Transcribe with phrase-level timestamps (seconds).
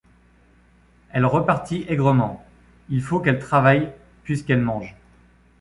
[1.11, 2.43] Elle repartit aigrement:—
[2.89, 3.91] Il faut qu’elle travaille
[4.23, 4.95] puisqu’elle mange.